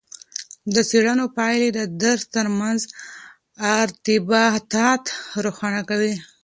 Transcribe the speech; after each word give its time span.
د 0.73 0.75
څیړنو 0.89 1.25
پایلې 1.37 1.69
د 1.73 1.79
درس 2.03 2.23
ترمنځ 2.35 2.79
ارتباطات 3.79 5.03
روښانه 5.45 5.81
کوي. 5.89 6.13